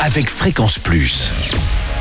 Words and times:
avec 0.00 0.28
Fréquence 0.28 0.78
Plus. 0.78 1.30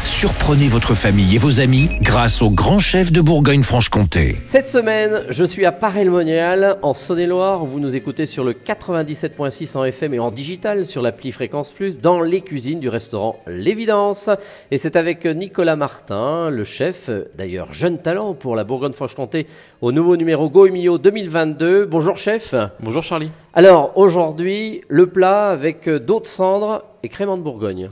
Surprenez 0.04 0.68
votre 0.68 0.94
famille 0.94 1.36
et 1.36 1.38
vos 1.38 1.62
amis 1.62 1.90
grâce 2.02 2.42
au 2.42 2.50
grand 2.50 2.80
chef 2.80 3.12
de 3.12 3.22
Bourgogne-Franche-Comté. 3.22 4.38
Cette 4.46 4.68
semaine, 4.68 5.24
je 5.30 5.46
suis 5.46 5.66
à 5.66 5.72
Paray-le-Monial, 5.72 6.78
en 6.82 6.94
Saône-et-Loire. 6.94 7.66
Vous 7.66 7.80
nous 7.80 7.96
écoutez 7.96 8.26
sur 8.26 8.44
le 8.44 8.54
97.6 8.54 9.78
en 9.78 9.86
FM 9.86 10.14
et 10.14 10.20
en 10.20 10.32
digital 10.32 10.86
sur 10.86 11.02
l'appli 11.02 11.32
Fréquence 11.32 11.72
Plus 11.72 12.00
dans 12.00 12.22
les 12.22 12.42
cuisines 12.42 12.80
du 12.80 12.90
restaurant 12.90 13.40
L'Évidence. 13.48 14.30
Et 14.72 14.78
c'est 14.78 14.96
avec 14.96 15.26
Nicolas 15.26 15.76
Martin, 15.76 16.50
le 16.50 16.64
chef, 16.64 17.10
d'ailleurs 17.38 17.72
jeune 17.72 18.00
talent 18.00 18.34
pour 18.34 18.56
la 18.56 18.66
Bourgogne-Franche-Comté, 18.66 19.48
au 19.82 19.92
nouveau 19.92 20.18
numéro 20.18 20.50
Go 20.50 20.66
Emilio 20.66 20.98
2022. 20.98 21.86
Bonjour 21.86 22.18
chef. 22.18 22.56
Bonjour 22.82 23.04
Charlie. 23.04 23.32
Alors 23.54 23.98
aujourd'hui, 23.98 24.82
le 24.90 25.08
plat 25.08 25.50
avec 25.50 25.88
d'eau 25.88 26.20
de 26.20 26.28
cendre 26.28 26.84
et 27.04 27.10
crément 27.10 27.38
de 27.38 27.44
Bourgogne. 27.44 27.90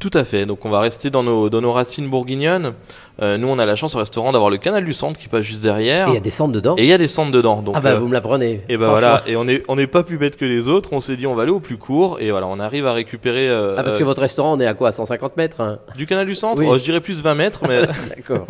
Tout 0.00 0.10
à 0.12 0.24
fait. 0.24 0.44
Donc 0.44 0.64
on 0.66 0.70
va 0.70 0.80
rester 0.80 1.08
dans 1.08 1.22
nos, 1.22 1.48
dans 1.48 1.60
nos 1.60 1.72
racines 1.72 2.08
bourguignonnes. 2.08 2.74
Euh, 3.22 3.38
nous, 3.38 3.46
on 3.48 3.58
a 3.60 3.64
la 3.64 3.76
chance 3.76 3.94
au 3.94 3.98
restaurant 3.98 4.32
d'avoir 4.32 4.50
le 4.50 4.56
canal 4.58 4.84
du 4.84 4.92
centre 4.92 5.18
qui 5.18 5.28
passe 5.28 5.42
juste 5.42 5.62
derrière. 5.62 6.08
Et 6.08 6.10
il 6.10 6.14
y 6.14 6.18
a 6.18 6.20
des 6.20 6.32
cendres 6.32 6.52
dedans 6.52 6.74
Et 6.76 6.82
il 6.82 6.88
y 6.88 6.92
a 6.92 6.98
des 6.98 7.06
cendres 7.06 7.30
dedans. 7.30 7.62
Donc, 7.62 7.74
Ah 7.78 7.80
bah 7.80 7.90
euh, 7.92 7.98
vous 8.00 8.08
me 8.08 8.12
l'apprenez. 8.12 8.60
et 8.68 8.76
ben 8.76 8.86
Franchement. 8.86 9.08
voilà. 9.08 9.22
Et 9.28 9.36
on 9.36 9.46
est 9.48 9.62
on 9.68 9.76
n'est 9.76 9.86
pas 9.86 10.02
plus 10.02 10.18
bête 10.18 10.36
que 10.36 10.44
les 10.44 10.68
autres. 10.68 10.92
On 10.92 11.00
s'est 11.00 11.16
dit 11.16 11.26
on 11.28 11.34
va 11.34 11.44
aller 11.44 11.52
au 11.52 11.60
plus 11.60 11.78
court. 11.78 12.18
Et 12.20 12.32
voilà, 12.32 12.48
on 12.48 12.58
arrive 12.58 12.86
à 12.86 12.92
récupérer 12.92 13.48
euh, 13.48 13.76
Ah 13.78 13.84
parce 13.84 13.96
que 13.96 14.04
votre 14.04 14.20
restaurant, 14.20 14.54
on 14.54 14.60
est 14.60 14.66
à 14.66 14.74
quoi 14.74 14.90
150 14.92 15.36
mètres 15.36 15.60
hein? 15.60 15.78
Du 15.96 16.06
canal 16.06 16.26
du 16.26 16.34
centre? 16.34 16.60
Oui. 16.60 16.66
Oh, 16.68 16.76
je 16.76 16.82
dirais 16.84 17.00
plus 17.00 17.22
20 17.22 17.34
mètres, 17.36 17.60
mais 17.66 17.82
D'accord. 18.16 18.46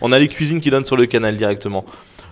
on 0.00 0.10
a 0.12 0.18
les 0.18 0.28
cuisines 0.28 0.60
qui 0.60 0.70
donnent 0.70 0.86
sur 0.86 0.96
le 0.96 1.06
canal 1.06 1.36
directement. 1.36 1.84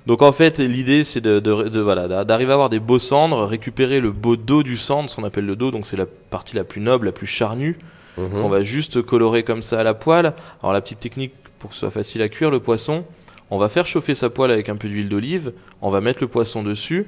Donc 0.06 0.20
en 0.22 0.32
fait, 0.32 0.58
l'idée 0.58 1.02
c'est 1.04 1.20
de, 1.22 1.40
de- 1.40 1.68
de- 1.68 1.80
voilà 1.80 2.08
d'a- 2.08 2.24
d'arriver 2.24 2.50
à 2.50 2.54
avoir 2.54 2.68
des 2.70 2.80
beaux 2.80 2.98
cendres, 2.98 3.44
récupérer 3.46 4.00
le 4.00 4.10
beau 4.12 4.36
dos 4.36 4.62
du 4.62 4.77
cendre, 4.77 5.08
ce 5.08 5.16
qu'on 5.16 5.24
appelle 5.24 5.46
le 5.46 5.56
dos. 5.56 5.70
Donc 5.70 5.86
c'est 5.86 5.96
la 5.96 6.06
partie 6.06 6.56
la 6.56 6.64
plus 6.64 6.80
noble, 6.80 7.06
la 7.06 7.12
plus 7.12 7.27
charnue. 7.27 7.78
Mhm. 8.18 8.36
On 8.36 8.48
va 8.48 8.62
juste 8.62 9.02
colorer 9.02 9.42
comme 9.42 9.62
ça 9.62 9.80
à 9.80 9.84
la 9.84 9.94
poêle. 9.94 10.34
Alors 10.62 10.72
la 10.72 10.80
petite 10.80 11.00
technique 11.00 11.32
pour 11.58 11.70
que 11.70 11.75
ce 11.75 11.80
soit 11.80 11.91
facile 11.91 12.20
à 12.22 12.28
cuire 12.28 12.50
le 12.50 12.60
poisson, 12.60 13.05
on 13.50 13.58
va 13.58 13.69
faire 13.70 13.86
chauffer 13.86 14.14
sa 14.14 14.28
poêle 14.28 14.50
avec 14.50 14.69
un 14.69 14.77
peu 14.77 14.88
d'huile 14.88 15.08
d'olive, 15.08 15.52
on 15.80 15.91
va 15.91 16.00
mettre 16.02 16.19
le 16.20 16.28
poisson 16.28 16.62
dessus, 16.62 17.06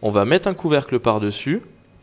on 0.00 0.10
va 0.10 0.24
mettre 0.24 0.48
un 0.48 0.54
couvercle 0.54 0.98
par-dessus 0.98 1.60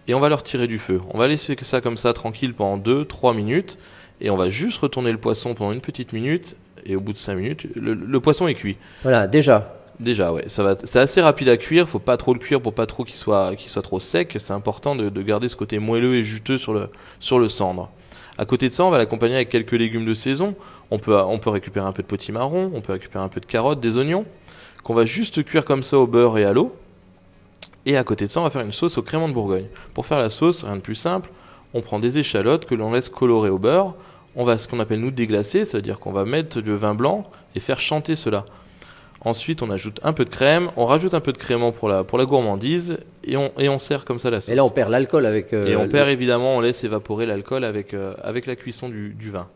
et 0.08 0.14
on 0.14 0.20
va 0.20 0.30
le 0.30 0.36
retirer 0.36 0.68
du 0.68 0.78
feu. 0.78 1.02
On 1.12 1.18
va 1.18 1.28
laisser 1.28 1.56
ça 1.62 1.82
comme 1.82 1.98
ça 1.98 2.14
tranquille 2.14 2.54
pendant 2.54 2.78
2-3 2.78 3.36
minutes 3.36 3.80
et 4.22 4.30
on 4.30 4.38
va 4.38 4.50
juste 4.50 4.78
retourner 4.80 5.12
le 5.12 5.18
poisson 5.18 5.56
pendant 5.56 5.72
une 5.72 5.82
petite 5.82 6.14
minute 6.14 6.56
et 6.86 6.96
au 6.96 7.02
bout 7.02 7.14
de 7.14 7.18
5 7.18 7.34
minutes, 7.36 7.68
le, 7.76 7.96
le 7.96 8.20
poisson 8.20 8.48
est 8.48 8.54
cuit. 8.54 8.78
Voilà, 9.02 9.26
déjà. 9.28 9.74
Déjà, 10.00 10.32
ouais, 10.32 10.48
ça 10.48 10.64
va. 10.64 10.76
C'est 10.84 11.00
assez 11.00 11.22
rapide 11.22 11.50
à 11.50 11.58
cuire. 11.58 11.90
Faut 11.90 12.00
pas 12.00 12.18
trop 12.18 12.34
le 12.34 12.40
cuire 12.40 12.62
pour 12.62 12.74
pas 12.74 12.86
trop 12.86 13.04
qu'il 13.04 13.16
soit, 13.16 13.56
qu'il 13.56 13.70
soit 13.70 13.82
trop 13.82 14.00
sec. 14.00 14.36
C'est 14.38 14.54
important 14.54 14.96
de, 14.96 15.10
de 15.10 15.22
garder 15.24 15.48
ce 15.48 15.56
côté 15.56 15.80
moelleux 15.80 16.16
et 16.16 16.24
juteux 16.24 16.58
sur 16.58 16.74
le, 16.74 16.90
sur 17.20 17.40
le 17.40 17.48
cendre. 17.48 17.90
À 18.38 18.46
côté 18.46 18.70
de 18.70 18.74
ça, 18.74 18.84
on 18.86 18.92
va 18.92 19.00
l'accompagner 19.00 19.36
avec 19.36 19.50
quelques 19.50 19.72
légumes 19.72 20.06
de 20.06 20.14
saison. 20.14 20.56
On 20.92 21.00
peut, 21.00 21.18
on 21.20 21.40
peut 21.40 21.50
récupérer 21.50 21.88
un 21.88 21.92
peu 21.92 22.04
de 22.04 22.08
potimarron, 22.08 22.72
on 22.76 22.82
peut 22.82 22.94
récupérer 22.94 23.24
un 23.24 23.30
peu 23.30 23.40
de 23.40 23.48
carottes, 23.48 23.80
des 23.80 23.98
oignons, 23.98 24.26
qu'on 24.84 24.94
va 24.94 25.06
juste 25.06 25.44
cuire 25.44 25.66
comme 25.66 25.82
ça 25.84 25.98
au 25.98 26.06
beurre 26.06 26.38
et 26.38 26.46
à 26.46 26.54
l'eau. 26.54 26.76
Et 27.88 27.98
à 27.98 28.04
côté 28.04 28.26
de 28.26 28.30
ça, 28.30 28.40
on 28.40 28.44
va 28.44 28.50
faire 28.50 28.62
une 28.62 28.72
sauce 28.72 28.98
au 28.98 29.02
crément 29.02 29.28
de 29.28 29.34
Bourgogne. 29.34 29.66
Pour 29.94 30.06
faire 30.06 30.20
la 30.20 30.30
sauce, 30.30 30.64
rien 30.64 30.76
de 30.76 30.82
plus 30.82 30.96
simple. 30.96 31.32
On 31.74 31.82
prend 31.82 32.00
des 32.00 32.20
échalotes 32.20 32.66
que 32.66 32.76
l'on 32.76 32.92
laisse 32.92 33.10
colorer 33.10 33.50
au 33.50 33.58
beurre. 33.58 33.96
On 34.36 34.46
va 34.46 34.58
ce 34.58 34.68
qu'on 34.68 34.80
appelle 34.80 35.00
nous 35.00 35.12
déglacer, 35.12 35.66
c'est-à-dire 35.66 35.98
qu'on 35.98 36.12
va 36.12 36.24
mettre 36.24 36.62
du 36.62 36.76
vin 36.76 36.94
blanc 36.94 37.30
et 37.56 37.60
faire 37.60 37.80
chanter 37.80 38.16
cela. 38.16 38.46
Ensuite, 39.28 39.62
on 39.62 39.70
ajoute 39.70 40.00
un 40.04 40.14
peu 40.14 40.24
de 40.24 40.30
crème, 40.30 40.70
on 40.78 40.86
rajoute 40.86 41.14
un 41.14 41.20
peu 41.20 41.34
de 41.34 41.38
crément 41.38 41.74
pour 41.74 41.90
la, 41.90 42.06
pour 42.06 42.18
la 42.18 42.24
gourmandise 42.26 42.98
et 43.26 43.36
on, 43.36 43.52
et 43.60 43.68
on 43.68 43.78
sert 43.78 44.06
comme 44.06 44.20
ça 44.20 44.30
la 44.30 44.40
sauce. 44.40 44.50
Et 44.54 44.56
là, 44.56 44.64
on 44.64 44.70
perd 44.70 44.90
l'alcool 44.90 45.26
avec. 45.26 45.52
euh, 45.52 45.68
Et 45.68 45.76
on 45.76 45.84
le- 45.84 45.90
perd 45.90 46.08
évidemment, 46.08 46.56
on 46.56 46.62
laisse 46.62 46.82
évaporer 46.86 47.26
l'alcool 47.26 47.66
avec, 47.66 47.94
euh, 47.94 48.14
avec 48.24 48.46
la 48.46 48.56
cuisson 48.56 48.88
du, 48.88 49.10
du 49.10 49.30
vin. 49.30 49.48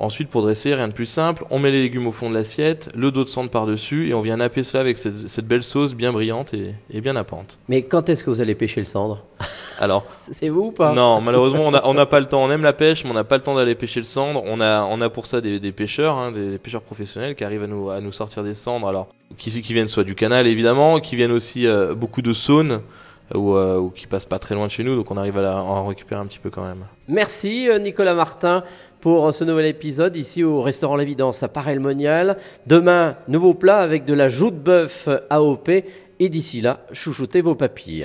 Ensuite, 0.00 0.30
pour 0.30 0.42
dresser, 0.42 0.74
rien 0.74 0.88
de 0.88 0.94
plus 0.94 1.06
simple, 1.06 1.44
on 1.50 1.58
met 1.60 1.70
les 1.70 1.82
légumes 1.82 2.06
au 2.06 2.12
fond 2.12 2.28
de 2.30 2.34
l'assiette, 2.34 2.88
le 2.96 3.10
dos 3.12 3.22
de 3.22 3.28
cendre 3.28 3.50
par-dessus 3.50 4.08
et 4.08 4.14
on 4.14 4.22
vient 4.22 4.38
napper 4.38 4.62
cela 4.62 4.80
avec 4.80 4.96
cette, 4.98 5.28
cette 5.28 5.46
belle 5.46 5.62
sauce 5.62 5.94
bien 5.94 6.10
brillante 6.10 6.54
et, 6.54 6.74
et 6.90 7.00
bien 7.02 7.12
nappante. 7.12 7.58
Mais 7.68 7.82
quand 7.82 8.08
est-ce 8.08 8.24
que 8.24 8.30
vous 8.30 8.40
allez 8.40 8.54
pêcher 8.54 8.80
le 8.80 8.86
cendre? 8.86 9.22
Alors, 9.80 10.04
C'est 10.16 10.48
vous 10.48 10.66
ou 10.66 10.70
pas? 10.72 10.92
non, 10.92 11.20
malheureusement, 11.20 11.64
on 11.66 11.70
n'a 11.70 11.80
on 11.86 12.06
pas 12.06 12.20
le 12.20 12.26
temps. 12.26 12.42
On 12.44 12.50
aime 12.50 12.62
la 12.62 12.72
pêche, 12.72 13.04
mais 13.04 13.10
on 13.10 13.14
n'a 13.14 13.24
pas 13.24 13.36
le 13.36 13.42
temps 13.42 13.54
d'aller 13.54 13.74
pêcher 13.74 14.00
le 14.00 14.04
cendre. 14.04 14.42
On 14.46 14.60
a, 14.60 14.82
on 14.82 15.00
a 15.00 15.08
pour 15.08 15.26
ça 15.26 15.40
des, 15.40 15.58
des 15.58 15.72
pêcheurs, 15.72 16.16
hein, 16.18 16.32
des, 16.32 16.50
des 16.50 16.58
pêcheurs 16.58 16.82
professionnels 16.82 17.34
qui 17.34 17.44
arrivent 17.44 17.62
à 17.64 17.66
nous, 17.66 17.90
à 17.90 18.00
nous 18.00 18.12
sortir 18.12 18.42
des 18.44 18.54
cendres. 18.54 18.86
Alors, 18.88 19.08
qui, 19.38 19.50
qui 19.62 19.72
viennent 19.72 19.88
soit 19.88 20.04
du 20.04 20.14
canal, 20.14 20.46
évidemment, 20.46 21.00
qui 21.00 21.16
viennent 21.16 21.32
aussi 21.32 21.66
euh, 21.66 21.94
beaucoup 21.94 22.22
de 22.22 22.32
Saône, 22.32 22.80
ou, 23.34 23.54
euh, 23.54 23.78
ou 23.78 23.90
qui 23.90 24.06
passent 24.06 24.24
pas 24.26 24.38
très 24.40 24.54
loin 24.56 24.66
de 24.66 24.70
chez 24.72 24.82
nous, 24.82 24.96
donc 24.96 25.08
on 25.10 25.16
arrive 25.16 25.38
à, 25.38 25.42
la- 25.42 25.52
à 25.58 25.62
en 25.62 25.86
récupérer 25.86 26.20
un 26.20 26.26
petit 26.26 26.40
peu 26.40 26.50
quand 26.50 26.64
même. 26.64 26.84
Merci 27.06 27.68
euh, 27.70 27.78
Nicolas 27.78 28.12
Martin 28.14 28.64
pour 29.00 29.32
ce 29.32 29.44
nouvel 29.44 29.66
épisode 29.66 30.16
ici 30.16 30.42
au 30.42 30.60
restaurant 30.62 30.96
L'Évidence 30.96 31.42
à 31.44 31.48
Paray-le-Monial. 31.48 32.36
Demain, 32.66 33.16
nouveau 33.28 33.54
plat 33.54 33.78
avec 33.78 34.04
de 34.04 34.14
la 34.14 34.28
joue 34.28 34.50
de 34.50 34.56
bœuf 34.56 35.08
AOP. 35.30 35.70
Et 36.22 36.28
d'ici 36.28 36.60
là, 36.60 36.80
chouchoutez 36.92 37.40
vos 37.40 37.54
papilles. 37.54 38.04